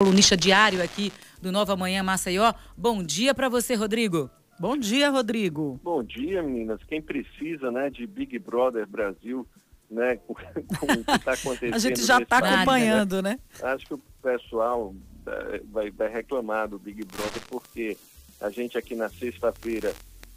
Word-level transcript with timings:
colunista 0.00 0.36
diário 0.36 0.80
aqui 0.80 1.12
do 1.42 1.50
Nova 1.50 1.74
Manhã 1.74 2.04
Maceió. 2.04 2.54
Bom 2.76 3.02
dia 3.02 3.34
para 3.34 3.48
você, 3.48 3.74
Rodrigo. 3.74 4.30
Bom 4.56 4.76
dia, 4.76 5.10
Rodrigo. 5.10 5.80
Bom 5.82 6.04
dia, 6.04 6.40
meninas. 6.40 6.80
Quem 6.84 7.02
precisa, 7.02 7.72
né, 7.72 7.90
de 7.90 8.06
Big 8.06 8.38
Brother 8.38 8.86
Brasil, 8.86 9.44
né, 9.90 10.14
com, 10.24 10.34
com 10.34 10.92
o 10.92 11.04
que 11.04 11.10
está 11.10 11.32
acontecendo. 11.32 11.74
A 11.74 11.78
gente 11.80 12.00
já 12.04 12.20
está 12.20 12.38
acompanhando, 12.38 13.20
né? 13.20 13.40
Acho 13.60 13.86
que 13.86 13.94
o 13.94 14.02
pessoal 14.22 14.94
eh, 15.26 15.62
vai, 15.68 15.90
vai 15.90 16.08
reclamar 16.08 16.68
do 16.68 16.78
Big 16.78 17.04
Brother 17.04 17.42
porque 17.48 17.96
a 18.40 18.50
gente 18.50 18.78
aqui 18.78 18.94
na 18.94 19.08
sexta-feira 19.08 19.92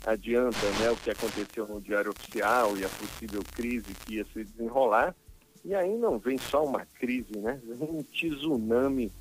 adianta, 0.08 0.58
né, 0.80 0.90
o 0.90 0.98
que 0.98 1.12
aconteceu 1.12 1.68
no 1.68 1.80
Diário 1.80 2.10
Oficial 2.10 2.76
e 2.78 2.84
a 2.84 2.90
possível 2.90 3.44
crise 3.54 3.94
que 4.08 4.16
ia 4.16 4.26
se 4.34 4.44
desenrolar. 4.44 5.16
E 5.64 5.76
aí 5.76 5.96
não 5.96 6.18
vem 6.18 6.40
só 6.40 6.66
uma 6.66 6.84
crise, 7.00 7.38
né? 7.38 7.62
Vem 7.64 7.90
um 7.92 8.02
tsunami 8.02 9.12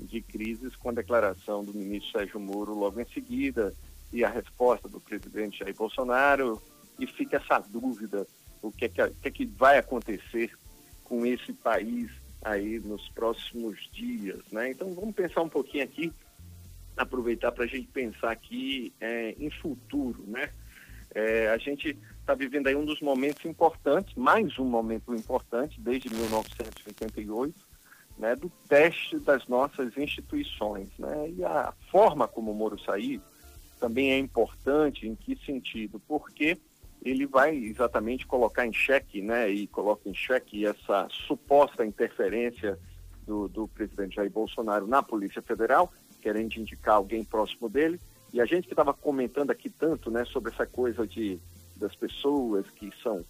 de 0.00 0.20
crises 0.20 0.76
com 0.76 0.90
a 0.90 0.92
declaração 0.92 1.64
do 1.64 1.74
ministro 1.74 2.18
Sérgio 2.18 2.40
Moro 2.40 2.74
logo 2.74 3.00
em 3.00 3.06
seguida 3.06 3.74
e 4.12 4.24
a 4.24 4.28
resposta 4.28 4.88
do 4.88 5.00
presidente 5.00 5.58
Jair 5.58 5.74
Bolsonaro 5.74 6.60
e 6.98 7.06
fica 7.06 7.36
essa 7.36 7.58
dúvida 7.58 8.26
o 8.62 8.72
que 8.72 8.86
é 8.86 8.88
que, 8.88 9.08
que, 9.10 9.28
é 9.28 9.30
que 9.30 9.44
vai 9.44 9.78
acontecer 9.78 10.50
com 11.04 11.24
esse 11.24 11.52
país 11.52 12.10
aí 12.42 12.78
nos 12.78 13.08
próximos 13.10 13.88
dias, 13.92 14.40
né? 14.50 14.70
Então 14.70 14.92
vamos 14.94 15.14
pensar 15.14 15.42
um 15.42 15.48
pouquinho 15.48 15.84
aqui, 15.84 16.12
aproveitar 16.96 17.52
para 17.52 17.64
a 17.64 17.66
gente 17.66 17.88
pensar 17.88 18.30
aqui 18.30 18.92
é, 19.00 19.34
em 19.38 19.50
futuro, 19.50 20.24
né? 20.26 20.50
É, 21.14 21.48
a 21.48 21.56
gente 21.56 21.96
está 22.20 22.34
vivendo 22.34 22.66
aí 22.66 22.76
um 22.76 22.84
dos 22.84 23.00
momentos 23.00 23.44
importantes, 23.44 24.14
mais 24.14 24.58
um 24.58 24.64
momento 24.64 25.14
importante 25.14 25.80
desde 25.80 26.10
1988, 26.10 27.54
né, 28.18 28.34
do 28.34 28.50
teste 28.68 29.18
das 29.18 29.46
nossas 29.46 29.96
instituições. 29.96 30.88
Né? 30.98 31.30
E 31.36 31.44
a 31.44 31.72
forma 31.90 32.26
como 32.26 32.50
o 32.50 32.54
Moro 32.54 32.78
saiu 32.80 33.20
também 33.78 34.10
é 34.10 34.18
importante, 34.18 35.06
em 35.06 35.14
que 35.14 35.36
sentido? 35.44 36.00
Porque 36.00 36.58
ele 37.02 37.26
vai 37.26 37.54
exatamente 37.56 38.26
colocar 38.26 38.66
em 38.66 38.72
xeque, 38.72 39.22
né, 39.22 39.48
e 39.48 39.68
coloca 39.68 40.08
em 40.08 40.14
xeque 40.14 40.66
essa 40.66 41.06
suposta 41.10 41.86
interferência 41.86 42.76
do, 43.24 43.46
do 43.46 43.68
presidente 43.68 44.16
Jair 44.16 44.30
Bolsonaro 44.30 44.86
na 44.86 45.00
Polícia 45.02 45.40
Federal, 45.40 45.92
querendo 46.20 46.56
indicar 46.56 46.96
alguém 46.96 47.24
próximo 47.24 47.68
dele. 47.68 48.00
E 48.32 48.40
a 48.40 48.44
gente 48.44 48.66
que 48.66 48.72
estava 48.72 48.92
comentando 48.92 49.52
aqui 49.52 49.70
tanto, 49.70 50.10
né, 50.10 50.24
sobre 50.24 50.52
essa 50.52 50.66
coisa 50.66 51.06
de 51.06 51.38
das 51.76 51.94
pessoas 51.94 52.68
que 52.70 52.90
são 53.00 53.24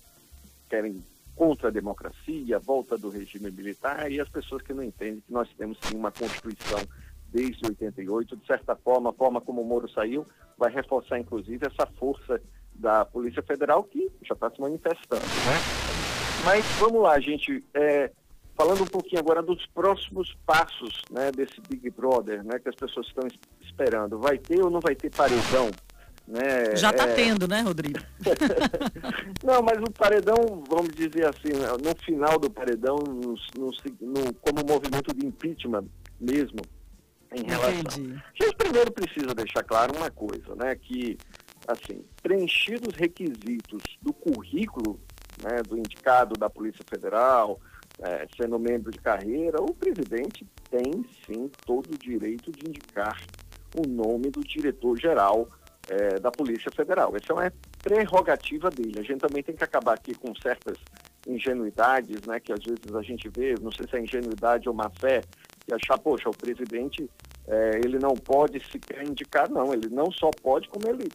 querem 0.70 1.04
contra 1.38 1.68
a 1.68 1.70
democracia, 1.70 2.56
a 2.56 2.58
volta 2.58 2.98
do 2.98 3.08
regime 3.08 3.48
militar 3.52 4.10
e 4.10 4.20
as 4.20 4.28
pessoas 4.28 4.60
que 4.60 4.74
não 4.74 4.82
entendem 4.82 5.20
que 5.20 5.32
nós 5.32 5.48
temos 5.56 5.78
sim 5.84 5.96
uma 5.96 6.10
Constituição 6.10 6.80
desde 7.30 7.64
88. 7.64 8.36
De 8.36 8.44
certa 8.44 8.74
forma, 8.74 9.10
a 9.10 9.12
forma 9.12 9.40
como 9.40 9.62
o 9.62 9.64
Moro 9.64 9.88
saiu 9.88 10.26
vai 10.58 10.72
reforçar, 10.72 11.16
inclusive, 11.16 11.64
essa 11.64 11.86
força 11.96 12.42
da 12.74 13.04
Polícia 13.04 13.40
Federal 13.40 13.84
que 13.84 14.10
já 14.24 14.34
está 14.34 14.50
se 14.50 14.60
manifestando. 14.60 15.22
Né? 15.22 16.44
Mas 16.44 16.64
vamos 16.80 17.00
lá, 17.02 17.20
gente. 17.20 17.64
É, 17.72 18.10
falando 18.56 18.82
um 18.82 18.86
pouquinho 18.86 19.20
agora 19.20 19.40
dos 19.40 19.64
próximos 19.66 20.36
passos 20.44 21.02
né, 21.08 21.30
desse 21.30 21.60
Big 21.68 21.88
Brother, 21.90 22.42
né, 22.42 22.58
que 22.58 22.68
as 22.68 22.74
pessoas 22.74 23.06
estão 23.06 23.28
esperando. 23.60 24.18
Vai 24.18 24.38
ter 24.38 24.60
ou 24.60 24.70
não 24.70 24.80
vai 24.80 24.96
ter 24.96 25.14
paredão? 25.14 25.70
Né? 26.28 26.76
Já 26.76 26.90
está 26.90 27.08
é... 27.08 27.14
tendo, 27.14 27.48
né, 27.48 27.62
Rodrigo? 27.62 28.00
não, 29.42 29.62
mas 29.62 29.78
o 29.78 29.90
paredão, 29.90 30.62
vamos 30.68 30.90
dizer 30.94 31.26
assim, 31.26 31.58
né, 31.58 31.68
no 31.82 31.96
final 32.04 32.38
do 32.38 32.50
paredão, 32.50 32.96
no, 32.98 33.34
no, 33.56 33.70
no, 34.02 34.34
como 34.34 34.62
movimento 34.68 35.14
de 35.16 35.26
impeachment 35.26 35.86
mesmo, 36.20 36.60
em 37.34 37.44
relação. 37.44 37.80
Entendi. 37.80 38.14
A 38.14 38.44
gente 38.44 38.56
primeiro 38.56 38.92
precisa 38.92 39.34
deixar 39.34 39.62
claro 39.62 39.96
uma 39.96 40.10
coisa, 40.10 40.54
né? 40.54 40.74
Que, 40.76 41.16
assim, 41.66 42.04
preenchidos 42.22 42.88
os 42.88 42.94
requisitos 42.94 43.82
do 44.02 44.12
currículo 44.12 45.00
né, 45.42 45.62
do 45.66 45.78
indicado 45.78 46.34
da 46.38 46.50
Polícia 46.50 46.84
Federal, 46.88 47.58
é, 48.00 48.26
sendo 48.40 48.58
membro 48.58 48.90
de 48.90 48.98
carreira, 48.98 49.62
o 49.62 49.74
presidente 49.74 50.46
tem 50.70 51.04
sim 51.26 51.50
todo 51.64 51.94
o 51.94 51.98
direito 51.98 52.52
de 52.52 52.68
indicar 52.68 53.18
o 53.76 53.86
nome 53.86 54.30
do 54.30 54.40
diretor-geral 54.40 55.48
é, 55.88 56.18
da 56.20 56.30
Polícia 56.30 56.70
Federal. 56.70 57.14
Essa 57.16 57.32
é 57.32 57.34
uma 57.34 57.52
prerrogativa 57.82 58.70
dele. 58.70 58.98
A 58.98 59.02
gente 59.02 59.20
também 59.20 59.42
tem 59.42 59.54
que 59.54 59.64
acabar 59.64 59.94
aqui 59.94 60.14
com 60.14 60.34
certas 60.36 60.76
ingenuidades, 61.26 62.22
né, 62.22 62.40
que 62.40 62.52
às 62.52 62.64
vezes 62.64 62.94
a 62.94 63.02
gente 63.02 63.28
vê, 63.28 63.54
não 63.60 63.70
sei 63.70 63.86
se 63.88 63.96
é 63.96 64.00
ingenuidade 64.00 64.68
ou 64.68 64.74
má 64.74 64.90
fé, 64.90 65.22
e 65.66 65.74
achar, 65.74 65.98
poxa, 65.98 66.28
o 66.28 66.36
presidente 66.36 67.08
é, 67.46 67.80
ele 67.84 67.98
não 67.98 68.14
pode 68.14 68.60
sequer 68.70 69.06
indicar, 69.06 69.50
não, 69.50 69.72
ele 69.72 69.88
não 69.88 70.10
só 70.10 70.30
pode, 70.42 70.68
como 70.68 70.88
ele 70.88 71.08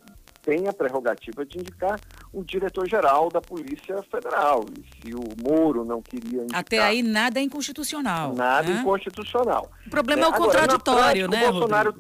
tem 0.44 0.68
a 0.68 0.74
prerrogativa 0.74 1.46
de 1.46 1.58
indicar 1.58 2.00
o 2.32 2.44
diretor-geral 2.44 3.30
da 3.30 3.42
Polícia 3.42 4.04
Federal. 4.12 4.66
E 4.78 5.08
se 5.08 5.16
o 5.16 5.24
Moro 5.42 5.86
não 5.86 6.02
queria 6.02 6.42
indicar... 6.44 6.60
Até 6.60 6.80
aí 6.80 7.02
nada 7.02 7.40
é 7.40 7.44
inconstitucional. 7.44 8.36
Nada 8.36 8.68
né? 8.68 8.82
inconstitucional. 8.82 9.72
O 9.88 9.90
problema 9.90 10.24
é, 10.24 10.26
é 10.26 10.28
o 10.28 10.34
contraditório, 10.34 11.30
prática, 11.30 11.46
né, 11.46 11.50
o 11.50 11.52
Bolsonaro... 11.54 11.96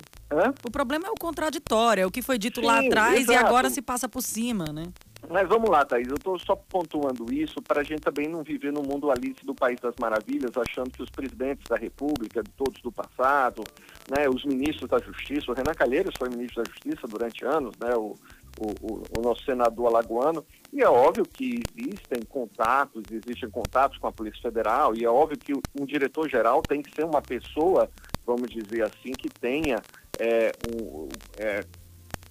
O 0.66 0.72
problema 0.72 1.08
é 1.08 1.12
o 1.12 1.16
contraditório, 1.16 2.02
é 2.02 2.06
o 2.06 2.12
que 2.12 2.22
foi 2.22 2.38
dito 2.38 2.59
Sim, 2.59 2.66
lá 2.66 2.80
atrás 2.80 3.22
exato. 3.22 3.32
e 3.32 3.36
agora 3.36 3.70
se 3.70 3.82
passa 3.82 4.09
por 4.09 4.22
cima, 4.22 4.66
né? 4.74 4.86
Mas 5.29 5.47
vamos 5.47 5.69
lá, 5.69 5.85
Thaís, 5.85 6.07
eu 6.07 6.16
estou 6.16 6.38
só 6.38 6.56
pontuando 6.56 7.34
isso 7.34 7.61
para 7.61 7.81
a 7.81 7.84
gente 7.84 8.01
também 8.01 8.28
não 8.28 8.44
viver 8.44 8.72
no 8.72 8.84
mundo 8.84 9.09
Alice 9.09 9.44
do 9.45 9.56
País 9.56 9.79
das 9.79 9.95
Maravilhas, 10.00 10.51
achando 10.57 10.91
que 10.91 11.01
os 11.01 11.09
presidentes 11.09 11.63
da 11.67 11.78
República, 11.78 12.44
todos 12.57 12.81
do 12.81 12.91
passado, 12.91 13.63
né, 14.09 14.28
os 14.28 14.44
ministros 14.44 14.89
da 14.89 15.00
Justiça, 15.00 15.51
o 15.51 15.56
Renan 15.56 15.73
Calheiros 15.73 16.13
foi 16.17 16.29
ministro 16.29 16.61
da 16.61 16.69
Justiça 16.69 17.07
durante 17.07 17.45
anos, 17.45 17.73
né, 17.79 17.95
o, 17.95 18.16
o, 18.59 19.03
o, 19.17 19.22
nosso 19.22 19.44
senador 19.45 19.88
alagoano, 19.88 20.45
e 20.72 20.81
é 20.81 20.89
óbvio 20.89 21.25
que 21.25 21.63
existem 21.78 22.22
contatos, 22.23 23.03
existem 23.09 23.50
contatos 23.50 23.97
com 23.97 24.07
a 24.07 24.11
Polícia 24.11 24.41
Federal, 24.41 24.94
e 24.94 25.05
é 25.05 25.09
óbvio 25.09 25.38
que 25.38 25.53
um 25.53 25.85
diretor-geral 25.85 26.61
tem 26.61 26.81
que 26.81 26.94
ser 26.94 27.05
uma 27.05 27.22
pessoa, 27.22 27.90
vamos 28.25 28.50
dizer 28.50 28.84
assim, 28.84 29.13
que 29.13 29.29
tenha 29.29 29.81
é, 30.19 30.51
um, 30.69 31.07
é, 31.38 31.63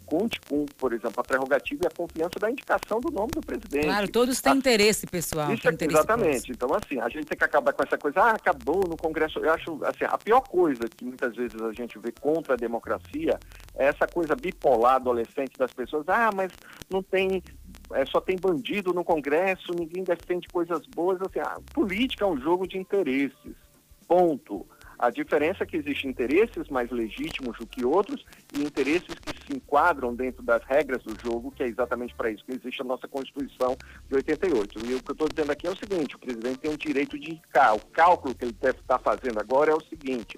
conte 0.02 0.40
com, 0.48 0.66
por 0.78 0.92
exemplo, 0.92 1.14
a 1.18 1.22
prerrogativa 1.22 1.84
e 1.84 1.86
a 1.86 1.90
confiança 1.90 2.38
da 2.38 2.50
indicação 2.50 3.00
do 3.00 3.10
nome 3.10 3.30
do 3.32 3.40
presidente. 3.40 3.86
Claro, 3.86 4.08
todos 4.08 4.40
têm 4.40 4.52
a... 4.52 4.56
interesse 4.56 5.06
pessoal. 5.06 5.52
Isso 5.52 5.68
é, 5.68 5.72
interesse 5.72 5.98
exatamente. 5.98 6.52
Então, 6.52 6.68
assim, 6.74 7.00
a 7.00 7.08
gente 7.08 7.26
tem 7.26 7.38
que 7.38 7.44
acabar 7.44 7.72
com 7.72 7.82
essa 7.82 7.98
coisa, 7.98 8.20
ah, 8.20 8.30
acabou 8.32 8.86
no 8.88 8.96
Congresso. 8.96 9.38
Eu 9.38 9.52
acho, 9.52 9.78
assim, 9.84 10.04
a 10.04 10.18
pior 10.18 10.40
coisa 10.40 10.82
que 10.88 11.04
muitas 11.04 11.34
vezes 11.34 11.60
a 11.60 11.72
gente 11.72 11.98
vê 11.98 12.12
contra 12.12 12.54
a 12.54 12.56
democracia 12.56 13.38
é 13.74 13.86
essa 13.86 14.06
coisa 14.06 14.34
bipolar 14.34 14.96
adolescente 14.96 15.56
das 15.58 15.72
pessoas, 15.72 16.08
ah, 16.08 16.30
mas 16.34 16.52
não 16.90 17.02
tem 17.02 17.42
é, 17.92 18.04
só 18.06 18.20
tem 18.20 18.36
bandido 18.36 18.92
no 18.92 19.04
Congresso, 19.04 19.72
ninguém 19.74 20.02
defende 20.02 20.48
coisas 20.48 20.86
boas. 20.86 21.20
Assim, 21.20 21.40
a 21.40 21.58
política 21.72 22.24
é 22.24 22.28
um 22.28 22.38
jogo 22.38 22.66
de 22.66 22.78
interesses. 22.78 23.54
Ponto. 24.06 24.66
A 25.02 25.10
diferença 25.10 25.64
é 25.64 25.66
que 25.66 25.76
existem 25.76 26.10
interesses 26.10 26.68
mais 26.68 26.88
legítimos 26.92 27.58
do 27.58 27.66
que 27.66 27.84
outros 27.84 28.24
e 28.56 28.62
interesses 28.62 29.16
que 29.16 29.36
se 29.44 29.56
enquadram 29.56 30.14
dentro 30.14 30.44
das 30.44 30.62
regras 30.62 31.02
do 31.02 31.20
jogo, 31.20 31.50
que 31.50 31.64
é 31.64 31.66
exatamente 31.66 32.14
para 32.14 32.30
isso 32.30 32.44
que 32.44 32.52
existe 32.52 32.82
a 32.82 32.84
nossa 32.84 33.08
Constituição 33.08 33.76
de 34.08 34.14
88. 34.14 34.78
E 34.86 34.94
o 34.94 35.02
que 35.02 35.10
eu 35.10 35.12
estou 35.12 35.28
dizendo 35.28 35.50
aqui 35.50 35.66
é 35.66 35.70
o 35.70 35.76
seguinte, 35.76 36.14
o 36.14 36.20
presidente 36.20 36.58
tem 36.60 36.70
o 36.70 36.78
direito 36.78 37.18
de 37.18 37.32
indicar. 37.32 37.74
O 37.74 37.84
cálculo 37.86 38.32
que 38.32 38.44
ele 38.44 38.52
deve 38.52 38.78
estar 38.78 39.00
fazendo 39.00 39.40
agora 39.40 39.72
é 39.72 39.74
o 39.74 39.80
seguinte, 39.80 40.36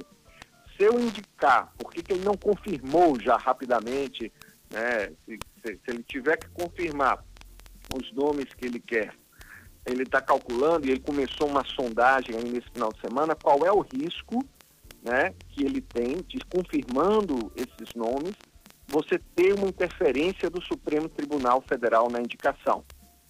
se 0.75 0.83
eu 0.83 0.99
indicar, 0.99 1.71
por 1.77 1.93
que, 1.93 2.03
que 2.03 2.15
ele 2.15 2.25
não 2.25 2.35
confirmou 2.35 3.21
já 3.21 3.37
rapidamente, 3.37 4.33
né, 4.73 5.13
se, 5.27 5.39
se, 5.63 5.75
se 5.75 5.91
ele 5.91 6.03
tiver 6.05 6.39
que 6.39 6.49
confirmar 6.49 7.23
os 7.95 8.11
nomes 8.15 8.47
que 8.55 8.65
ele 8.65 8.81
quer 8.81 9.15
ele 9.87 10.03
está 10.03 10.21
calculando 10.21 10.87
e 10.87 10.91
ele 10.91 11.01
começou 11.01 11.47
uma 11.47 11.65
sondagem 11.65 12.35
aí 12.37 12.49
nesse 12.49 12.71
final 12.71 12.91
de 12.91 13.01
semana, 13.01 13.35
qual 13.35 13.67
é 13.67 13.71
o 13.71 13.81
risco 13.81 14.43
né, 15.05 15.35
que 15.51 15.63
ele 15.63 15.83
tem, 15.83 16.17
de, 16.27 16.39
confirmando 16.47 17.53
esses 17.55 17.95
nomes, 17.95 18.35
você 18.89 19.21
ter 19.37 19.53
uma 19.53 19.69
interferência 19.69 20.49
do 20.49 20.63
Supremo 20.63 21.09
Tribunal 21.09 21.63
Federal 21.69 22.11
na 22.11 22.21
indicação. 22.21 22.83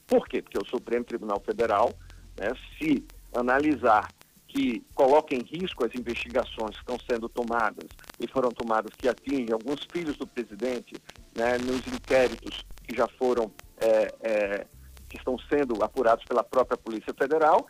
Por 0.06 0.28
quê? 0.28 0.40
Porque 0.40 0.58
o 0.58 0.66
Supremo 0.66 1.04
Tribunal 1.04 1.40
Federal, 1.44 1.92
né, 2.38 2.48
se 2.78 3.04
analisar 3.34 4.08
que 4.46 4.84
coloca 4.94 5.34
em 5.34 5.42
risco 5.42 5.84
as 5.84 5.92
investigações 5.96 6.76
que 6.76 6.82
estão 6.82 6.96
sendo 7.10 7.28
tomadas 7.28 7.88
e 8.20 8.28
foram 8.28 8.50
tomadas 8.50 8.94
que 8.96 9.08
atingem 9.08 9.52
alguns 9.52 9.84
filhos 9.90 10.16
do 10.16 10.28
presidente, 10.28 10.94
né, 11.36 11.58
nos 11.58 11.84
inquéritos 11.88 12.64
que 12.86 12.96
já 12.96 13.08
foram, 13.18 13.50
é, 13.80 14.14
é, 14.20 14.66
que 15.08 15.16
estão 15.16 15.36
sendo 15.50 15.82
apurados 15.82 16.24
pela 16.24 16.44
própria 16.44 16.76
Polícia 16.76 17.12
Federal, 17.14 17.66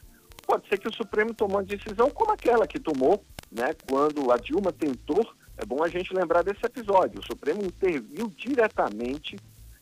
pode 0.47 0.69
ser 0.69 0.79
que 0.79 0.89
o 0.89 0.95
Supremo 0.95 1.33
tomou 1.33 1.57
uma 1.57 1.65
decisão 1.65 2.11
como 2.11 2.33
aquela 2.33 2.67
que 2.67 2.79
tomou 2.79 3.25
né, 3.55 3.75
quando 3.89 4.31
a 4.33 4.37
Dilma 4.37 4.73
tentou, 4.73 5.25
é 5.57 5.65
bom 5.65 5.83
a 5.83 5.89
gente 5.89 6.13
lembrar 6.13 6.43
desse 6.43 6.65
episódio, 6.65 7.21
o 7.21 7.27
Supremo 7.27 7.63
interviu 7.63 8.31
diretamente 8.37 9.37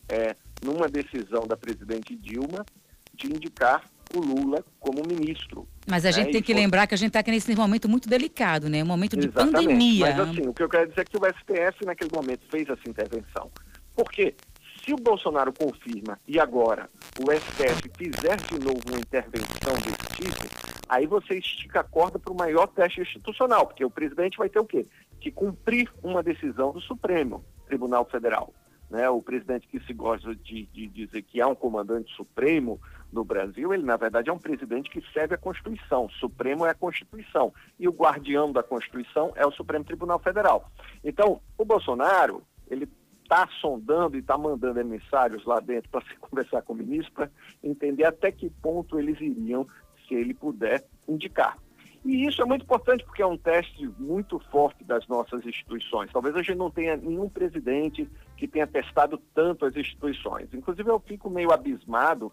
é, 0.07 0.35
numa 0.63 0.87
decisão 0.87 1.47
da 1.47 1.57
presidente 1.57 2.15
Dilma 2.15 2.65
de 3.13 3.27
indicar 3.27 3.83
o 4.15 4.19
Lula 4.19 4.63
como 4.79 5.01
ministro. 5.05 5.67
Mas 5.87 6.05
a 6.05 6.11
gente 6.11 6.27
né? 6.27 6.31
tem 6.33 6.41
que 6.41 6.53
foi... 6.53 6.61
lembrar 6.61 6.87
que 6.87 6.93
a 6.93 6.97
gente 6.97 7.07
está 7.07 7.19
aqui 7.19 7.31
nesse 7.31 7.55
momento 7.55 7.89
muito 7.89 8.07
delicado, 8.07 8.69
né? 8.69 8.83
Um 8.83 8.87
momento 8.87 9.17
de 9.17 9.27
Exatamente. 9.27 9.65
pandemia. 9.65 10.15
Mas 10.15 10.19
assim, 10.19 10.47
o 10.47 10.53
que 10.53 10.63
eu 10.63 10.69
quero 10.69 10.89
dizer 10.89 11.01
é 11.01 11.05
que 11.05 11.17
o 11.17 11.21
STF 11.25 11.85
naquele 11.85 12.11
momento 12.13 12.41
fez 12.49 12.69
essa 12.69 12.87
intervenção. 12.87 13.51
Por 13.95 14.11
quê? 14.11 14.35
Se 14.83 14.93
o 14.93 14.97
Bolsonaro 14.97 15.53
confirma 15.53 16.19
e 16.27 16.39
agora 16.39 16.89
o 17.19 17.31
STF 17.31 17.89
fizer 17.97 18.37
de 18.37 18.59
novo 18.59 18.81
uma 18.87 18.99
intervenção 18.99 19.73
desse 19.75 20.21
tipo, 20.21 20.82
aí 20.93 21.07
você 21.07 21.37
estica 21.37 21.79
a 21.79 21.83
corda 21.83 22.19
para 22.19 22.31
o 22.31 22.37
maior 22.37 22.67
teste 22.67 23.01
institucional, 23.01 23.65
porque 23.65 23.83
o 23.83 23.89
presidente 23.89 24.37
vai 24.37 24.49
ter 24.49 24.59
o 24.59 24.65
quê? 24.65 24.85
Que 25.19 25.31
cumprir 25.31 25.91
uma 26.03 26.21
decisão 26.21 26.71
do 26.71 26.81
Supremo 26.81 27.43
Tribunal 27.65 28.05
Federal. 28.05 28.53
Né? 28.89 29.09
O 29.09 29.21
presidente 29.21 29.67
que 29.67 29.79
se 29.79 29.93
gosta 29.93 30.35
de, 30.35 30.67
de 30.67 30.87
dizer 30.87 31.23
que 31.23 31.41
há 31.41 31.47
um 31.47 31.55
comandante 31.55 32.13
supremo 32.15 32.79
no 33.11 33.23
Brasil, 33.23 33.73
ele 33.73 33.83
na 33.83 33.97
verdade 33.97 34.29
é 34.29 34.33
um 34.33 34.37
presidente 34.37 34.89
que 34.89 35.03
serve 35.11 35.33
a 35.33 35.37
Constituição. 35.37 36.05
O 36.05 36.11
Supremo 36.11 36.65
é 36.65 36.69
a 36.69 36.75
Constituição. 36.75 37.51
E 37.79 37.87
o 37.87 37.91
guardião 37.91 38.51
da 38.51 38.61
Constituição 38.61 39.33
é 39.35 39.45
o 39.45 39.51
Supremo 39.51 39.83
Tribunal 39.83 40.19
Federal. 40.19 40.71
Então, 41.03 41.41
o 41.57 41.65
Bolsonaro, 41.65 42.43
ele 42.69 42.87
está 43.23 43.47
sondando 43.59 44.15
e 44.15 44.19
está 44.19 44.37
mandando 44.37 44.79
emissários 44.79 45.43
lá 45.45 45.59
dentro 45.59 45.89
para 45.89 46.05
se 46.05 46.15
conversar 46.21 46.61
com 46.61 46.73
o 46.73 46.75
ministro, 46.75 47.11
para 47.13 47.31
entender 47.63 48.05
até 48.05 48.31
que 48.31 48.49
ponto 48.49 48.99
eles 48.99 49.19
iriam, 49.19 49.67
se 50.07 50.13
ele 50.13 50.33
puder, 50.33 50.85
indicar. 51.07 51.57
E 52.05 52.25
isso 52.27 52.41
é 52.41 52.45
muito 52.45 52.63
importante 52.63 53.03
porque 53.05 53.21
é 53.21 53.25
um 53.25 53.37
teste 53.37 53.87
muito 53.97 54.37
forte 54.51 54.83
das 54.83 55.07
nossas 55.07 55.45
instituições. 55.45 56.11
Talvez 56.11 56.35
a 56.35 56.41
gente 56.41 56.57
não 56.57 56.69
tenha 56.69 56.97
nenhum 56.97 57.29
presidente 57.29 58.09
que 58.35 58.45
tenha 58.45 58.67
testado 58.67 59.17
tanto 59.33 59.65
as 59.65 59.75
instituições. 59.75 60.53
Inclusive, 60.53 60.89
eu 60.89 60.99
fico 60.99 61.29
meio 61.29 61.51
abismado 61.51 62.31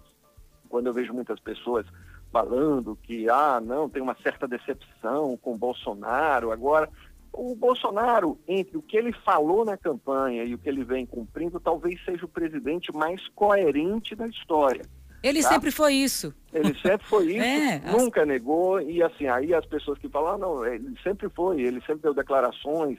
quando 0.69 0.89
eu 0.89 0.93
vejo 0.93 1.13
muitas 1.13 1.39
pessoas 1.39 1.87
falando 2.33 2.97
que, 3.03 3.29
ah, 3.29 3.61
não, 3.61 3.89
tem 3.89 4.03
uma 4.03 4.17
certa 4.23 4.47
decepção 4.47 5.37
com 5.37 5.57
Bolsonaro. 5.57 6.51
Agora, 6.51 6.89
o 7.33 7.55
Bolsonaro, 7.55 8.39
entre 8.47 8.77
o 8.77 8.83
que 8.83 8.97
ele 8.97 9.13
falou 9.13 9.65
na 9.65 9.77
campanha 9.77 10.45
e 10.45 10.55
o 10.55 10.59
que 10.59 10.69
ele 10.69 10.85
vem 10.85 11.07
cumprindo, 11.07 11.61
talvez 11.61 12.05
seja 12.05 12.25
o 12.25 12.29
presidente 12.29 12.93
mais 12.93 13.27
coerente 13.29 14.17
da 14.17 14.27
história. 14.27 14.83
Ele 15.23 15.43
tá? 15.43 15.49
sempre 15.49 15.71
foi 15.71 15.95
isso. 15.95 16.35
Ele 16.53 16.75
sempre 16.75 17.07
foi 17.07 17.27
isso, 17.37 17.45
é, 17.45 17.79
nunca 17.93 18.23
as... 18.23 18.29
negou, 18.29 18.81
e 18.81 19.03
assim, 19.03 19.27
aí 19.27 19.55
as 19.55 19.67
pessoas 19.67 19.99
que 19.99 20.09
falam, 20.09 20.35
ah, 20.35 20.39
não, 20.39 20.67
ele 20.67 20.95
sempre 21.03 21.29
foi, 21.29 21.61
ele 21.61 21.81
sempre 21.83 22.03
deu 22.03 22.15
declarações, 22.15 22.99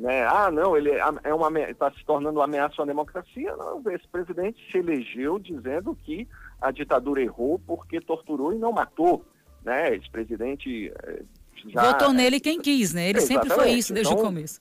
né? 0.00 0.26
Ah, 0.26 0.50
não, 0.50 0.76
ele 0.76 0.90
é 0.90 1.34
uma 1.34 1.60
está 1.60 1.90
se 1.92 2.04
tornando 2.04 2.38
uma 2.38 2.44
ameaça 2.44 2.82
à 2.82 2.86
democracia. 2.86 3.54
Não, 3.56 3.82
esse 3.92 4.08
presidente 4.08 4.58
se 4.70 4.78
elegeu 4.78 5.38
dizendo 5.38 5.94
que 5.94 6.26
a 6.60 6.70
ditadura 6.70 7.22
errou 7.22 7.58
porque 7.66 8.00
torturou 8.00 8.52
e 8.54 8.58
não 8.58 8.72
matou, 8.72 9.22
né? 9.62 9.94
Esse 9.94 10.10
presidente 10.10 10.90
eh, 11.04 11.22
já... 11.68 11.92
Votou 11.92 12.14
nele 12.14 12.40
quem 12.40 12.60
quis, 12.60 12.94
né? 12.94 13.10
Ele 13.10 13.20
sempre 13.20 13.50
foi 13.50 13.72
isso 13.72 13.92
desde 13.92 14.12
então, 14.12 14.22
o 14.22 14.26
começo. 14.26 14.60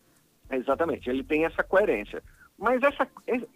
Exatamente, 0.52 1.10
ele 1.10 1.24
tem 1.24 1.46
essa 1.46 1.64
coerência. 1.64 2.22
Mas 2.60 2.84
essa, 2.84 3.08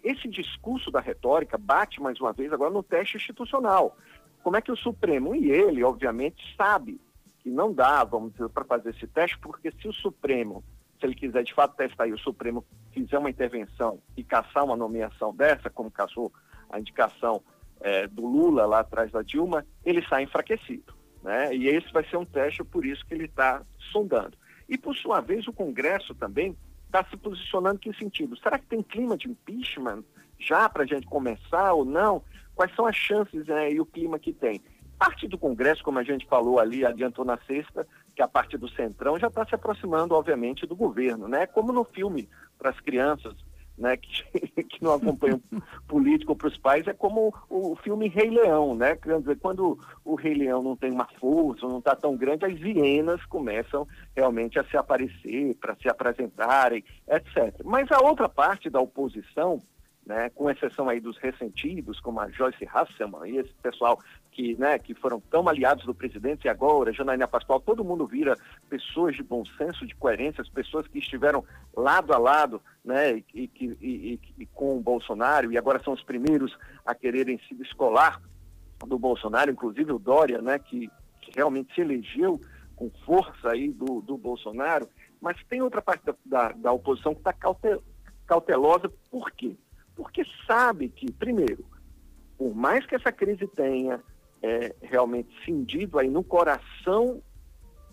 esse 0.02 0.26
discurso 0.26 0.90
da 0.90 0.98
retórica 0.98 1.58
bate 1.58 2.00
mais 2.00 2.18
uma 2.18 2.32
vez 2.32 2.50
agora 2.50 2.70
no 2.70 2.82
teste 2.82 3.18
institucional. 3.18 3.96
Como 4.42 4.56
é 4.56 4.62
que 4.62 4.72
o 4.72 4.76
Supremo, 4.76 5.34
e 5.34 5.50
ele, 5.50 5.84
obviamente, 5.84 6.42
sabe 6.56 6.98
que 7.40 7.50
não 7.50 7.72
dá, 7.72 8.02
vamos 8.02 8.32
dizer, 8.32 8.48
para 8.48 8.64
fazer 8.64 8.90
esse 8.90 9.06
teste, 9.06 9.38
porque 9.38 9.70
se 9.72 9.86
o 9.86 9.92
Supremo, 9.92 10.64
se 10.98 11.04
ele 11.04 11.14
quiser 11.14 11.42
de 11.44 11.52
fato 11.52 11.76
testar 11.76 12.06
e 12.06 12.14
o 12.14 12.18
Supremo 12.18 12.64
fizer 12.92 13.18
uma 13.18 13.28
intervenção 13.28 14.00
e 14.16 14.24
caçar 14.24 14.64
uma 14.64 14.76
nomeação 14.76 15.34
dessa, 15.34 15.68
como 15.68 15.90
caçou 15.90 16.32
a 16.70 16.80
indicação 16.80 17.42
é, 17.80 18.06
do 18.06 18.26
Lula 18.26 18.64
lá 18.64 18.80
atrás 18.80 19.12
da 19.12 19.20
Dilma, 19.20 19.66
ele 19.84 20.02
sai 20.08 20.22
enfraquecido. 20.22 20.94
Né? 21.22 21.54
E 21.54 21.68
esse 21.68 21.92
vai 21.92 22.04
ser 22.08 22.16
um 22.16 22.24
teste, 22.24 22.64
por 22.64 22.86
isso 22.86 23.04
que 23.04 23.12
ele 23.12 23.26
está 23.26 23.62
sondando. 23.92 24.38
E, 24.66 24.78
por 24.78 24.96
sua 24.96 25.20
vez, 25.20 25.46
o 25.46 25.52
Congresso 25.52 26.14
também 26.14 26.56
está 26.94 27.04
se 27.10 27.16
posicionando 27.16 27.74
em 27.74 27.78
que 27.78 27.98
sentido? 27.98 28.36
Será 28.38 28.56
que 28.56 28.66
tem 28.66 28.80
clima 28.80 29.16
de 29.16 29.28
impeachment 29.28 30.04
já 30.38 30.68
para 30.68 30.84
a 30.84 30.86
gente 30.86 31.06
começar 31.06 31.72
ou 31.72 31.84
não? 31.84 32.22
Quais 32.54 32.72
são 32.76 32.86
as 32.86 32.94
chances 32.94 33.46
né, 33.46 33.72
e 33.72 33.80
o 33.80 33.86
clima 33.86 34.16
que 34.16 34.32
tem? 34.32 34.62
Parte 34.96 35.26
do 35.26 35.36
Congresso, 35.36 35.82
como 35.82 35.98
a 35.98 36.04
gente 36.04 36.24
falou 36.26 36.60
ali, 36.60 36.86
adiantou 36.86 37.24
na 37.24 37.36
sexta, 37.48 37.84
que 38.14 38.22
a 38.22 38.28
parte 38.28 38.56
do 38.56 38.68
Centrão 38.68 39.18
já 39.18 39.26
está 39.26 39.44
se 39.44 39.56
aproximando, 39.56 40.14
obviamente, 40.14 40.66
do 40.66 40.76
governo, 40.76 41.26
né? 41.26 41.46
Como 41.46 41.72
no 41.72 41.82
filme 41.82 42.28
para 42.56 42.70
as 42.70 42.78
crianças, 42.78 43.34
né, 43.76 43.96
que, 43.96 44.22
que 44.64 44.82
não 44.82 44.94
acompanham 44.94 45.40
político 45.86 46.34
para 46.36 46.48
os 46.48 46.56
pais, 46.56 46.86
é 46.86 46.92
como 46.92 47.34
o, 47.48 47.76
filme 47.76 48.08
Rei 48.08 48.30
Leão, 48.30 48.74
né? 48.74 48.96
Dizer, 49.18 49.38
quando 49.38 49.78
o 50.04 50.14
Rei 50.14 50.34
Leão 50.34 50.62
não 50.62 50.76
tem 50.76 50.90
uma 50.90 51.08
força, 51.18 51.66
não 51.66 51.78
está 51.78 51.94
tão 51.94 52.16
grande, 52.16 52.46
as 52.46 52.58
hienas 52.60 53.24
começam 53.26 53.86
realmente 54.16 54.58
a 54.58 54.64
se 54.64 54.76
aparecer, 54.76 55.56
para 55.56 55.74
se 55.76 55.88
apresentarem, 55.88 56.84
etc. 57.08 57.60
Mas 57.64 57.90
a 57.90 58.00
outra 58.00 58.28
parte 58.28 58.70
da 58.70 58.80
oposição, 58.80 59.60
né, 60.06 60.30
com 60.30 60.50
exceção 60.50 60.88
aí 60.88 61.00
dos 61.00 61.16
ressentidos, 61.18 61.98
como 61.98 62.20
a 62.20 62.28
Joyce 62.30 62.68
Hasselman 62.72 63.32
e 63.32 63.38
esse 63.38 63.54
pessoal 63.54 63.98
que, 64.30 64.54
né, 64.56 64.78
que 64.78 64.94
foram 64.94 65.18
tão 65.18 65.48
aliados 65.48 65.84
do 65.86 65.94
presidente 65.94 66.44
e 66.44 66.48
agora, 66.48 66.92
Janaína 66.92 67.26
Pascoal, 67.26 67.60
todo 67.60 67.84
mundo 67.84 68.06
vira 68.06 68.36
pessoas 68.68 69.16
de 69.16 69.22
bom 69.22 69.44
senso, 69.56 69.86
de 69.86 69.94
coerência, 69.94 70.42
as 70.42 70.48
pessoas 70.48 70.86
que 70.86 70.98
estiveram 70.98 71.44
lado 71.74 72.12
a 72.12 72.18
lado 72.18 72.60
né, 72.84 73.16
e, 73.34 73.50
e, 73.54 73.64
e, 73.80 74.20
e 74.38 74.46
com 74.46 74.76
o 74.76 74.80
Bolsonaro 74.80 75.50
e 75.50 75.56
agora 75.56 75.82
são 75.82 75.94
os 75.94 76.02
primeiros 76.02 76.56
a 76.84 76.94
quererem 76.94 77.40
se 77.48 77.54
descolar 77.54 78.20
do 78.86 78.98
Bolsonaro, 78.98 79.50
inclusive 79.50 79.92
o 79.92 79.98
Dória, 79.98 80.42
né, 80.42 80.58
que, 80.58 80.90
que 81.22 81.32
realmente 81.34 81.74
se 81.74 81.80
elegeu 81.80 82.40
com 82.76 82.90
força 83.06 83.50
aí 83.50 83.72
do, 83.72 84.00
do 84.02 84.18
Bolsonaro, 84.18 84.88
mas 85.20 85.42
tem 85.48 85.62
outra 85.62 85.80
parte 85.80 86.04
da, 86.04 86.14
da, 86.26 86.52
da 86.52 86.72
oposição 86.72 87.14
que 87.14 87.20
está 87.20 87.34
cautelosa, 88.26 88.92
por 89.10 89.30
quê? 89.30 89.56
Porque 89.96 90.22
sabe 90.46 90.88
que, 90.88 91.10
primeiro, 91.12 91.64
por 92.36 92.54
mais 92.54 92.84
que 92.84 92.94
essa 92.94 93.12
crise 93.12 93.46
tenha 93.46 94.02
é, 94.42 94.74
realmente 94.82 95.30
cindido 95.44 95.98
aí 95.98 96.10
no 96.10 96.22
coração 96.22 97.22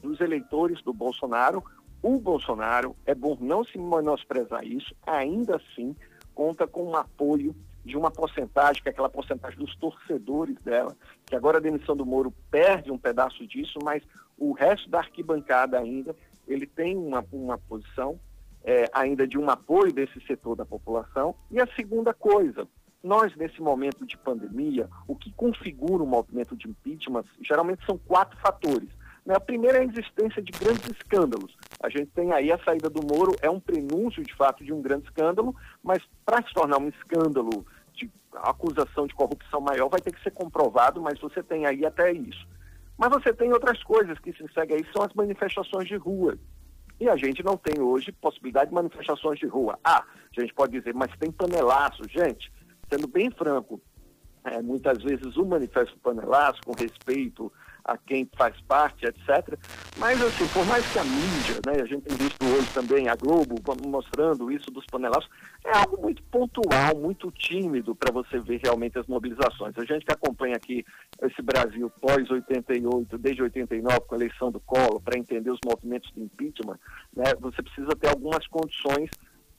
dos 0.01 0.19
eleitores 0.19 0.81
do 0.83 0.91
Bolsonaro. 0.91 1.63
O 2.01 2.17
Bolsonaro, 2.17 2.95
é 3.05 3.13
bom 3.13 3.37
não 3.39 3.63
se 3.63 3.77
menosprezar 3.77 4.65
isso, 4.65 4.95
ainda 5.05 5.57
assim 5.57 5.95
conta 6.33 6.65
com 6.65 6.83
um 6.83 6.95
apoio 6.95 7.55
de 7.83 7.97
uma 7.97 8.11
porcentagem, 8.11 8.81
que 8.81 8.89
é 8.89 8.91
aquela 8.91 9.09
porcentagem 9.09 9.59
dos 9.59 9.75
torcedores 9.75 10.55
dela, 10.63 10.95
que 11.25 11.35
agora 11.35 11.57
a 11.57 11.61
demissão 11.61 11.95
do 11.95 12.05
Moro 12.05 12.33
perde 12.49 12.91
um 12.91 12.97
pedaço 12.97 13.45
disso, 13.47 13.79
mas 13.83 14.03
o 14.37 14.51
resto 14.51 14.89
da 14.89 14.99
arquibancada 14.99 15.79
ainda, 15.79 16.15
ele 16.47 16.65
tem 16.65 16.97
uma, 16.97 17.25
uma 17.31 17.57
posição 17.57 18.19
é, 18.63 18.89
ainda 18.93 19.27
de 19.27 19.37
um 19.37 19.49
apoio 19.49 19.91
desse 19.91 20.19
setor 20.25 20.55
da 20.55 20.65
população. 20.65 21.35
E 21.49 21.59
a 21.59 21.67
segunda 21.75 22.13
coisa, 22.13 22.67
nós, 23.03 23.35
nesse 23.35 23.61
momento 23.61 24.05
de 24.05 24.17
pandemia, 24.17 24.87
o 25.07 25.15
que 25.15 25.31
configura 25.33 26.03
o 26.03 26.07
movimento 26.07 26.55
de 26.55 26.67
impeachment 26.67 27.25
geralmente 27.41 27.85
são 27.85 27.97
quatro 27.97 28.37
fatores. 28.39 28.89
Né? 29.25 29.35
A 29.35 29.39
primeira 29.39 29.77
é 29.77 29.81
a 29.81 29.85
existência 29.85 30.41
de 30.41 30.51
grandes 30.51 30.89
escândalos. 30.89 31.55
A 31.81 31.89
gente 31.89 32.07
tem 32.07 32.31
aí 32.31 32.51
a 32.51 32.63
saída 32.63 32.89
do 32.89 33.01
Moro, 33.05 33.35
é 33.41 33.49
um 33.49 33.59
prenúncio, 33.59 34.23
de 34.23 34.35
fato, 34.35 34.63
de 34.63 34.73
um 34.73 34.81
grande 34.81 35.05
escândalo, 35.05 35.55
mas 35.83 36.03
para 36.25 36.45
se 36.45 36.53
tornar 36.53 36.79
um 36.79 36.89
escândalo 36.89 37.65
de 37.93 38.09
acusação 38.35 39.07
de 39.07 39.13
corrupção 39.13 39.61
maior, 39.61 39.89
vai 39.89 40.01
ter 40.01 40.13
que 40.13 40.21
ser 40.21 40.31
comprovado, 40.31 41.01
mas 41.01 41.19
você 41.19 41.41
tem 41.43 41.65
aí 41.65 41.85
até 41.85 42.11
isso. 42.11 42.47
Mas 42.97 43.09
você 43.09 43.33
tem 43.33 43.51
outras 43.51 43.81
coisas 43.83 44.17
que 44.19 44.31
se 44.33 44.45
seguem 44.53 44.77
aí, 44.77 44.85
são 44.93 45.03
as 45.03 45.13
manifestações 45.13 45.87
de 45.87 45.95
rua. 45.95 46.37
E 46.99 47.09
a 47.09 47.15
gente 47.15 47.43
não 47.43 47.57
tem 47.57 47.81
hoje 47.81 48.11
possibilidade 48.11 48.69
de 48.69 48.75
manifestações 48.75 49.39
de 49.39 49.47
rua. 49.47 49.79
Ah, 49.83 50.03
a 50.37 50.39
gente 50.39 50.53
pode 50.53 50.77
dizer, 50.77 50.93
mas 50.93 51.11
tem 51.17 51.31
panelaço. 51.31 52.03
Gente, 52.07 52.51
sendo 52.91 53.07
bem 53.07 53.31
franco, 53.31 53.81
é, 54.43 54.61
muitas 54.61 55.01
vezes 55.01 55.35
o 55.35 55.43
manifesto 55.43 55.97
panelaço, 55.97 56.61
com 56.63 56.73
respeito 56.73 57.51
a 57.83 57.97
quem 57.97 58.29
faz 58.37 58.59
parte, 58.61 59.05
etc. 59.05 59.57
Mas, 59.97 60.21
assim, 60.21 60.47
por 60.49 60.65
mais 60.65 60.85
que 60.91 60.99
a 60.99 61.03
mídia, 61.03 61.59
né, 61.65 61.81
a 61.81 61.85
gente 61.85 62.03
tem 62.03 62.17
visto 62.17 62.45
hoje 62.45 62.67
também 62.73 63.07
a 63.07 63.15
Globo 63.15 63.55
mostrando 63.85 64.51
isso 64.51 64.69
dos 64.71 64.85
panelaços, 64.85 65.29
é 65.65 65.77
algo 65.77 66.01
muito 66.01 66.23
pontual, 66.23 66.95
muito 66.95 67.31
tímido 67.31 67.95
para 67.95 68.11
você 68.11 68.39
ver 68.39 68.59
realmente 68.63 68.97
as 68.97 69.07
mobilizações. 69.07 69.77
A 69.77 69.85
gente 69.85 70.05
que 70.05 70.13
acompanha 70.13 70.55
aqui 70.55 70.85
esse 71.21 71.41
Brasil 71.41 71.91
pós-88, 72.01 73.17
desde 73.17 73.43
89, 73.43 73.99
com 74.01 74.15
a 74.15 74.17
eleição 74.17 74.51
do 74.51 74.59
Collor, 74.59 75.01
para 75.01 75.17
entender 75.17 75.51
os 75.51 75.59
movimentos 75.65 76.11
de 76.11 76.21
impeachment, 76.21 76.79
né, 77.15 77.25
você 77.39 77.61
precisa 77.61 77.95
ter 77.95 78.09
algumas 78.09 78.45
condições 78.47 79.09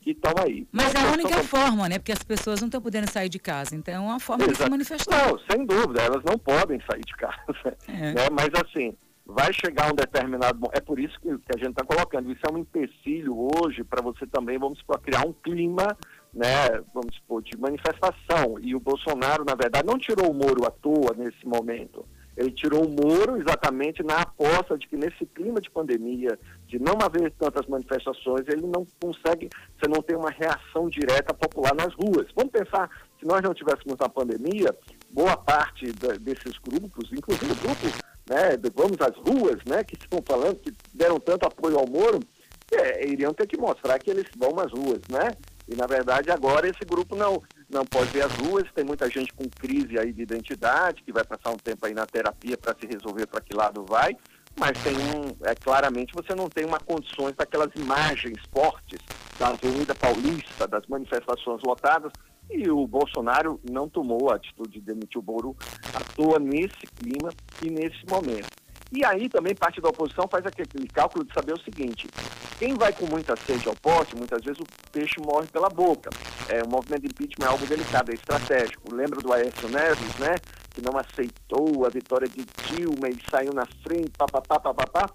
que 0.02 0.10
estão 0.10 0.32
aí. 0.44 0.66
Mas 0.72 0.94
é 0.94 0.98
a 0.98 1.12
única 1.12 1.28
como... 1.30 1.44
forma, 1.44 1.88
né? 1.88 1.98
Porque 1.98 2.12
as 2.12 2.22
pessoas 2.22 2.60
não 2.60 2.68
estão 2.68 2.82
podendo 2.82 3.10
sair 3.10 3.28
de 3.28 3.38
casa. 3.38 3.74
Então 3.74 3.94
é 3.94 3.98
uma 4.00 4.20
forma 4.20 4.44
Exato. 4.44 4.58
de 4.58 4.64
se 4.64 4.70
manifestar. 4.70 5.28
Não, 5.28 5.38
sem 5.50 5.64
dúvida, 5.64 6.02
elas 6.02 6.22
não 6.24 6.38
podem 6.38 6.80
sair 6.90 7.04
de 7.04 7.14
casa. 7.14 7.76
É. 7.88 8.12
Né? 8.12 8.28
Mas 8.30 8.48
assim, 8.60 8.94
vai 9.24 9.52
chegar 9.52 9.90
um 9.90 9.94
determinado. 9.94 10.58
É 10.72 10.80
por 10.80 10.98
isso 10.98 11.18
que, 11.20 11.28
que 11.28 11.56
a 11.56 11.58
gente 11.58 11.70
está 11.70 11.84
colocando. 11.84 12.30
Isso 12.30 12.42
é 12.48 12.52
um 12.52 12.58
empecilho 12.58 13.48
hoje 13.56 13.84
para 13.84 14.02
você 14.02 14.26
também, 14.26 14.58
vamos 14.58 14.78
supor, 14.78 15.00
criar 15.00 15.26
um 15.26 15.32
clima, 15.32 15.96
né, 16.32 16.68
vamos 16.92 17.14
supor, 17.16 17.42
de 17.42 17.56
manifestação. 17.58 18.58
E 18.60 18.74
o 18.74 18.80
Bolsonaro, 18.80 19.44
na 19.44 19.54
verdade, 19.54 19.86
não 19.86 19.98
tirou 19.98 20.30
o 20.30 20.34
Moro 20.34 20.66
à 20.66 20.70
toa 20.70 21.14
nesse 21.16 21.46
momento. 21.46 22.04
Ele 22.36 22.50
tirou 22.50 22.86
o 22.86 22.88
Moro 22.88 23.36
exatamente 23.36 24.02
na 24.02 24.22
aposta 24.22 24.78
de 24.78 24.88
que 24.88 24.96
nesse 24.96 25.26
clima 25.26 25.60
de 25.60 25.70
pandemia, 25.70 26.38
de 26.66 26.78
não 26.78 26.94
haver 27.02 27.30
tantas 27.32 27.66
manifestações, 27.66 28.46
ele 28.48 28.66
não 28.66 28.86
consegue, 29.00 29.50
você 29.78 29.88
não 29.88 30.02
tem 30.02 30.16
uma 30.16 30.30
reação 30.30 30.88
direta 30.88 31.34
popular 31.34 31.74
nas 31.74 31.92
ruas. 31.94 32.26
Vamos 32.34 32.52
pensar, 32.52 32.88
se 33.20 33.26
nós 33.26 33.42
não 33.42 33.52
tivéssemos 33.52 33.96
a 34.00 34.08
pandemia, 34.08 34.74
boa 35.10 35.36
parte 35.36 35.92
da, 35.92 36.14
desses 36.14 36.56
grupos, 36.58 37.12
inclusive 37.12 37.52
o 37.52 37.56
grupo, 37.56 37.86
né, 38.28 38.56
vamos 38.74 38.96
às 39.00 39.16
ruas, 39.16 39.58
né, 39.66 39.84
que 39.84 39.94
estão 39.94 40.22
falando, 40.26 40.56
que 40.56 40.72
deram 40.94 41.20
tanto 41.20 41.46
apoio 41.46 41.78
ao 41.78 41.86
Moro, 41.86 42.20
é, 42.72 43.06
iriam 43.06 43.34
ter 43.34 43.46
que 43.46 43.58
mostrar 43.58 43.98
que 43.98 44.10
eles 44.10 44.26
vão 44.36 44.58
às 44.58 44.72
ruas, 44.72 45.00
né? 45.10 45.32
E 45.68 45.74
na 45.74 45.86
verdade 45.86 46.30
agora 46.30 46.66
esse 46.66 46.84
grupo 46.86 47.14
não 47.14 47.42
não 47.72 47.84
pode 47.86 48.10
ver 48.10 48.24
as 48.24 48.32
ruas, 48.34 48.70
tem 48.74 48.84
muita 48.84 49.08
gente 49.08 49.32
com 49.32 49.48
crise 49.48 49.98
aí 49.98 50.12
de 50.12 50.22
identidade, 50.22 51.02
que 51.02 51.10
vai 51.10 51.24
passar 51.24 51.50
um 51.50 51.56
tempo 51.56 51.86
aí 51.86 51.94
na 51.94 52.04
terapia 52.04 52.56
para 52.56 52.76
se 52.78 52.86
resolver 52.86 53.26
para 53.26 53.40
que 53.40 53.56
lado 53.56 53.84
vai, 53.88 54.14
mas 54.58 54.72
tem 54.82 54.94
um, 54.94 55.34
é 55.48 55.54
claramente 55.54 56.12
você 56.14 56.34
não 56.34 56.50
tem 56.50 56.66
uma 56.66 56.78
condições 56.78 57.34
daquelas 57.34 57.70
imagens 57.74 58.38
fortes 58.52 59.00
da 59.38 59.48
Avenida 59.48 59.94
Paulista, 59.94 60.68
das 60.68 60.86
manifestações 60.86 61.62
lotadas, 61.66 62.12
e 62.50 62.70
o 62.70 62.86
Bolsonaro 62.86 63.58
não 63.70 63.88
tomou 63.88 64.30
a 64.30 64.36
atitude 64.36 64.72
de 64.72 64.80
demitir 64.82 65.18
o 65.18 65.24
Moro 65.24 65.56
à 65.94 66.00
toa 66.14 66.38
nesse 66.38 66.86
clima 66.98 67.30
e 67.64 67.70
nesse 67.70 68.04
momento. 68.06 68.61
E 68.94 69.02
aí 69.06 69.26
também 69.28 69.54
parte 69.54 69.80
da 69.80 69.88
oposição 69.88 70.28
faz 70.30 70.44
aquele 70.44 70.86
cálculo 70.88 71.24
de 71.24 71.32
saber 71.32 71.54
o 71.54 71.60
seguinte: 71.60 72.06
quem 72.58 72.74
vai 72.74 72.92
com 72.92 73.06
muita 73.06 73.34
sede 73.36 73.66
ao 73.66 73.74
pote, 73.76 74.14
muitas 74.14 74.44
vezes 74.44 74.60
o 74.60 74.90
peixe 74.92 75.18
morre 75.18 75.46
pela 75.46 75.70
boca. 75.70 76.10
É, 76.48 76.62
o 76.62 76.68
movimento 76.68 77.00
de 77.00 77.08
impeachment 77.08 77.46
é 77.46 77.48
algo 77.48 77.66
delicado, 77.66 78.10
é 78.10 78.14
estratégico. 78.14 78.94
Lembra 78.94 79.20
do 79.20 79.32
Aécio 79.32 79.68
Neves, 79.70 80.16
né? 80.18 80.34
Que 80.70 80.82
não 80.82 80.98
aceitou 80.98 81.86
a 81.86 81.88
vitória 81.88 82.28
de 82.28 82.44
Dilma 82.66 83.08
e 83.08 83.18
saiu 83.30 83.52
na 83.54 83.66
frente, 83.82 84.10
papapá, 84.10 84.60
papapá. 84.60 85.06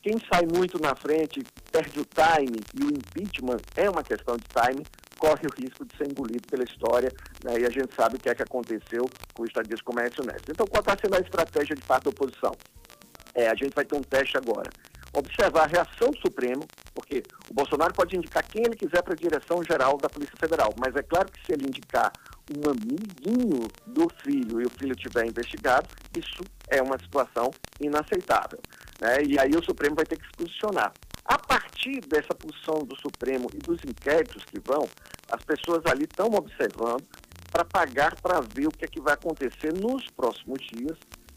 Quem 0.00 0.14
sai 0.32 0.46
muito 0.46 0.80
na 0.80 0.94
frente 0.94 1.42
perde 1.72 1.98
o 1.98 2.04
time 2.04 2.60
e 2.74 2.84
o 2.84 2.88
impeachment 2.90 3.60
é 3.74 3.90
uma 3.90 4.04
questão 4.04 4.36
de 4.36 4.44
time, 4.44 4.86
corre 5.18 5.48
o 5.48 5.60
risco 5.60 5.84
de 5.84 5.96
ser 5.96 6.08
engolido 6.08 6.46
pela 6.48 6.62
história, 6.62 7.10
né? 7.42 7.58
e 7.58 7.66
a 7.66 7.70
gente 7.70 7.92
sabe 7.92 8.14
o 8.14 8.18
que 8.20 8.28
é 8.28 8.34
que 8.36 8.42
aconteceu 8.42 9.10
com 9.34 9.42
o 9.42 9.46
estadista 9.46 9.82
Comércio 9.84 10.24
Neves. 10.24 10.44
Então, 10.48 10.64
qual 10.64 10.80
está 10.80 10.96
sendo 10.96 11.16
a 11.16 11.18
estratégia 11.18 11.74
de 11.74 11.82
parte 11.82 12.04
da 12.04 12.10
oposição? 12.10 12.52
É, 13.36 13.48
a 13.48 13.54
gente 13.54 13.74
vai 13.74 13.84
ter 13.84 13.94
um 13.94 14.02
teste 14.02 14.38
agora. 14.38 14.70
Observar 15.12 15.64
a 15.64 15.66
reação 15.66 16.10
do 16.10 16.18
Supremo, 16.18 16.66
porque 16.94 17.22
o 17.50 17.54
Bolsonaro 17.54 17.92
pode 17.92 18.16
indicar 18.16 18.42
quem 18.42 18.62
ele 18.62 18.74
quiser 18.74 19.02
para 19.02 19.12
a 19.12 19.16
direção 19.16 19.62
geral 19.62 19.98
da 19.98 20.08
Polícia 20.08 20.34
Federal, 20.40 20.74
mas 20.78 20.96
é 20.96 21.02
claro 21.02 21.30
que 21.30 21.44
se 21.44 21.52
ele 21.52 21.66
indicar 21.66 22.10
um 22.56 22.70
amiguinho 22.70 23.68
do 23.86 24.08
filho 24.22 24.62
e 24.62 24.64
o 24.64 24.70
filho 24.70 24.96
tiver 24.96 25.26
investigado, 25.26 25.86
isso 26.16 26.42
é 26.68 26.80
uma 26.80 26.98
situação 26.98 27.50
inaceitável. 27.78 28.58
Né? 29.00 29.22
E 29.24 29.38
aí 29.38 29.50
o 29.50 29.62
Supremo 29.62 29.96
vai 29.96 30.06
ter 30.06 30.16
que 30.16 30.26
se 30.26 30.32
posicionar. 30.32 30.92
A 31.26 31.38
partir 31.38 32.00
dessa 32.06 32.34
posição 32.34 32.78
do 32.86 32.96
Supremo 32.96 33.50
e 33.52 33.58
dos 33.58 33.80
inquéritos 33.84 34.44
que 34.44 34.60
vão, 34.60 34.88
as 35.30 35.44
pessoas 35.44 35.84
ali 35.86 36.04
estão 36.04 36.28
observando 36.28 37.04
para 37.50 37.64
pagar 37.64 38.14
para 38.20 38.40
ver 38.40 38.68
o 38.68 38.70
que 38.70 38.84
é 38.84 38.88
que 38.88 39.00
vai 39.00 39.14
acontecer 39.14 39.72
nos 39.74 40.08
próximos 40.10 40.58
dias 40.66 40.96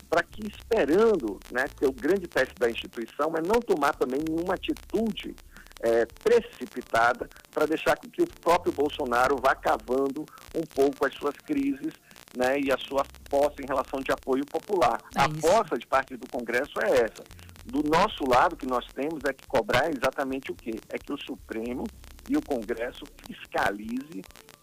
para 0.10 0.24
que 0.24 0.48
esperando, 0.48 1.40
né, 1.52 1.66
que 1.78 1.86
o 1.86 1.92
grande 1.92 2.28
teste 2.28 2.56
da 2.56 2.70
instituição 2.70 3.34
é 3.38 3.42
não 3.42 3.60
tomar 3.60 3.94
também 3.96 4.20
nenhuma 4.28 4.56
atitude 4.56 5.36
é, 5.82 6.06
precipitada 6.24 7.30
para 7.52 7.66
deixar 7.66 7.96
que 7.98 8.22
o 8.22 8.28
próprio 8.42 8.74
Bolsonaro 8.74 9.38
vá 9.38 9.56
cavando 9.56 10.26
um 10.56 10.62
pouco 10.74 11.06
as 11.06 11.14
suas 11.14 11.36
crises 11.36 11.94
né, 12.36 12.60
e 12.60 12.72
a 12.72 12.78
sua 12.78 13.06
posse 13.30 13.62
em 13.62 13.68
relação 13.68 14.00
de 14.00 14.12
apoio 14.12 14.46
popular. 14.46 15.00
É 15.16 15.22
a 15.22 15.30
posse 15.30 15.78
de 15.78 15.88
parte 15.88 16.16
do 16.16 16.28
Congresso 16.28 16.74
é 16.84 17.06
essa. 17.06 17.24
Do 17.66 17.88
nosso 17.88 18.28
lado, 18.28 18.56
que 18.56 18.66
nós 18.66 18.86
temos 18.94 19.24
é 19.26 19.34
que 19.34 19.48
cobrar 19.48 19.90
exatamente 19.90 20.52
o 20.52 20.56
quê? 20.56 20.72
É 20.90 20.98
que 20.98 21.14
o 21.14 21.18
Supremo 21.18 21.84
e 22.28 22.36
o 22.36 22.42
Congresso 22.42 23.04
fiscalize 23.28 24.22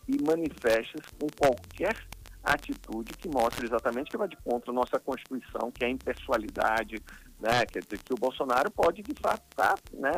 e 0.08 0.22
manifeste 0.22 0.96
com 1.18 1.28
qualquer 1.38 1.96
atitude 2.46 3.12
que 3.14 3.28
mostra 3.28 3.66
exatamente 3.66 4.10
que 4.10 4.16
vai 4.16 4.28
de 4.28 4.36
contra 4.36 4.70
a 4.70 4.74
nossa 4.74 4.98
Constituição, 5.00 5.70
que 5.72 5.84
é 5.84 5.88
a 5.88 5.90
impessoalidade, 5.90 6.96
né? 7.40 7.66
Quer 7.66 7.80
dizer, 7.80 7.98
que 8.02 8.12
o 8.12 8.16
Bolsonaro 8.16 8.70
pode, 8.70 9.02
de 9.02 9.14
fato, 9.20 9.42
tá, 9.54 9.74
né? 9.92 10.12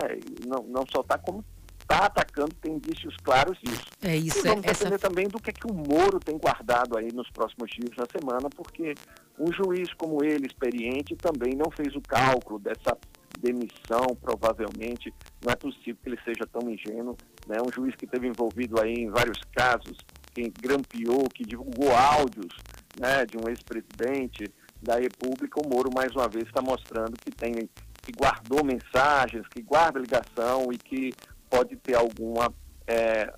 Não, 0.47 0.63
não 0.65 0.85
só 0.93 1.01
está 1.01 1.19
como 1.19 1.45
está 1.81 2.05
atacando, 2.05 2.55
tem 2.61 2.75
indícios 2.75 3.17
claros 3.23 3.59
disso. 3.63 3.87
É 4.03 4.15
isso. 4.15 4.39
E 4.41 4.43
vamos 4.43 4.67
é, 4.67 4.71
essa... 4.71 4.99
também 4.99 5.27
do 5.27 5.41
que, 5.41 5.49
é 5.49 5.53
que 5.55 5.67
o 5.67 5.73
Moro 5.73 6.21
tem 6.21 6.37
guardado 6.37 6.99
aí 6.99 7.11
nos 7.13 7.31
próximos 7.31 7.71
dias 7.71 7.97
na 7.97 8.05
semana, 8.05 8.51
porque 8.55 8.95
um 9.39 9.51
juiz 9.51 9.93
como 9.95 10.23
ele, 10.23 10.47
experiente, 10.47 11.17
também 11.17 11.55
não 11.55 11.71
fez 11.71 11.97
o 11.97 12.01
cálculo 12.03 12.59
dessa 12.59 12.97
demissão, 13.41 14.07
provavelmente. 14.21 15.15
Não 15.43 15.53
é 15.53 15.57
possível 15.57 15.97
que 16.03 16.11
ele 16.11 16.21
seja 16.25 16.47
tão 16.53 16.69
ingênuo. 16.69 17.17
Né? 17.47 17.57
Um 17.67 17.73
juiz 17.73 17.95
que 17.97 18.05
esteve 18.05 18.27
envolvido 18.27 18.81
aí 18.81 18.93
em 18.93 19.11
vários 19.11 19.39
casos 19.53 19.97
quem 20.39 20.53
grampeou, 20.57 21.29
que 21.29 21.45
divulgou 21.45 21.93
áudios 21.93 22.55
né, 23.01 23.27
de 23.27 23.37
um 23.37 23.49
ex-presidente 23.49 24.45
da 24.81 24.97
República, 24.97 25.61
o 25.61 25.69
Moro 25.69 25.91
mais 25.93 26.15
uma 26.15 26.29
vez 26.29 26.47
está 26.47 26.63
mostrando 26.63 27.17
que 27.17 27.33
tem 27.33 27.69
que 28.05 28.13
guardou 28.13 28.65
mensagens, 28.65 29.47
que 29.49 29.61
guarda 29.61 29.99
ligação 29.99 30.73
e 30.73 30.79
que 30.79 31.13
pode 31.51 31.77
ter 31.77 31.97
alguma 31.97 32.55
é, 32.87 33.35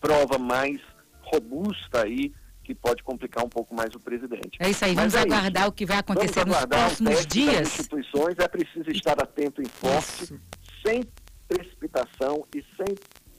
prova 0.00 0.38
mais 0.38 0.80
robusta 1.20 2.04
aí 2.04 2.32
que 2.62 2.74
pode 2.74 3.02
complicar 3.02 3.44
um 3.44 3.48
pouco 3.48 3.74
mais 3.74 3.92
o 3.94 3.98
presidente. 3.98 4.58
É 4.60 4.70
isso 4.70 4.84
aí, 4.84 4.94
vamos 4.94 5.14
é 5.14 5.20
aguardar 5.20 5.62
isso. 5.62 5.70
o 5.70 5.72
que 5.72 5.84
vai 5.84 5.98
acontecer 5.98 6.46
nos 6.46 6.64
próximos 6.64 7.26
dias. 7.26 7.60
As 7.62 7.68
instituições 7.68 8.36
é 8.38 8.46
preciso 8.46 8.90
estar 8.90 9.20
atento 9.20 9.60
e 9.60 9.68
forte, 9.68 10.24
isso. 10.24 10.40
sem 10.86 11.02
precipitação 11.48 12.46
e 12.54 12.62
sem 12.76 12.94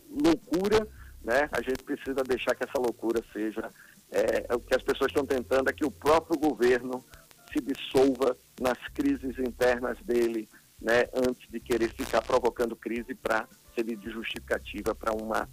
loucura 0.09 0.87
né? 1.23 1.49
A 1.51 1.61
gente 1.61 1.83
precisa 1.83 2.23
deixar 2.23 2.55
que 2.55 2.63
essa 2.63 2.79
loucura 2.79 3.23
seja 3.33 3.69
é, 4.11 4.45
é, 4.49 4.55
o 4.55 4.59
que 4.59 4.75
as 4.75 4.83
pessoas 4.83 5.11
estão 5.11 5.25
tentando 5.25 5.69
é 5.69 5.73
que 5.73 5.85
o 5.85 5.91
próprio 5.91 6.39
governo 6.39 7.03
se 7.51 7.61
dissolva 7.61 8.37
nas 8.59 8.77
crises 8.93 9.37
internas 9.39 9.97
dele, 10.03 10.47
né? 10.81 11.05
Antes 11.13 11.49
de 11.49 11.59
querer 11.59 11.89
ficar 11.89 12.21
provocando 12.21 12.75
crise 12.75 13.13
para 13.15 13.47
servir 13.75 13.97
de 13.97 14.11
justificativa 14.11 14.95
para 14.95 15.13
uma 15.13 15.47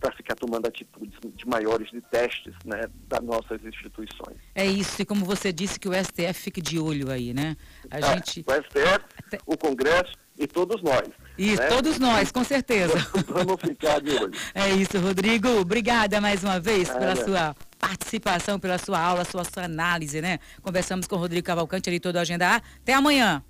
para 0.00 0.12
ficar 0.12 0.34
tomando 0.34 0.66
atitudes 0.66 1.18
de 1.34 1.46
maiores 1.46 1.90
de 1.90 1.98
testes 2.02 2.54
né, 2.62 2.82
das 3.08 3.22
nossas 3.22 3.64
instituições. 3.64 4.36
É 4.54 4.66
isso, 4.66 5.00
e 5.00 5.04
como 5.06 5.24
você 5.24 5.50
disse 5.50 5.80
que 5.80 5.88
o 5.88 5.92
STF 5.94 6.34
fique 6.34 6.60
de 6.60 6.78
olho 6.78 7.10
aí, 7.10 7.32
né? 7.32 7.56
A 7.90 8.00
é, 8.00 8.02
gente... 8.02 8.44
O 8.46 8.52
STF, 8.52 9.38
o 9.46 9.56
Congresso 9.56 10.12
e 10.38 10.46
todos 10.46 10.82
nós. 10.82 11.08
Isso, 11.36 11.60
né? 11.60 11.68
todos 11.68 11.98
nós, 11.98 12.30
com 12.30 12.44
certeza. 12.44 12.94
Vamos 13.26 13.60
ficar 13.60 14.00
de 14.00 14.10
olho. 14.10 14.32
É 14.54 14.70
isso, 14.70 14.98
Rodrigo. 14.98 15.48
Obrigada 15.60 16.20
mais 16.20 16.44
uma 16.44 16.60
vez 16.60 16.88
é, 16.88 16.98
pela 16.98 17.14
né? 17.14 17.24
sua 17.24 17.56
participação, 17.78 18.58
pela 18.58 18.78
sua 18.78 18.98
aula, 18.98 19.24
sua, 19.24 19.44
sua 19.44 19.64
análise, 19.64 20.20
né? 20.20 20.38
Conversamos 20.62 21.06
com 21.06 21.16
o 21.16 21.18
Rodrigo 21.18 21.46
Cavalcante 21.46 21.88
ali 21.88 22.00
todo 22.00 22.16
a 22.16 22.20
Agenda 22.20 22.48
A. 22.48 22.56
Até 22.56 22.94
amanhã. 22.94 23.42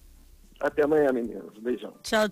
Até 0.61 0.85
amanhã, 0.85 1.13
meninos. 1.13 1.59
Beijão. 1.59 1.93
Tchau, 2.03 2.03
tchau. 2.03 2.23